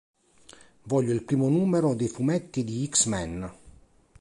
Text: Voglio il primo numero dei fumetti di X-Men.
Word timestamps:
Voglio 0.85 1.11
il 1.13 1.21
primo 1.23 1.47
numero 1.47 1.93
dei 1.93 2.07
fumetti 2.07 2.63
di 2.63 2.89
X-Men. 2.91 3.53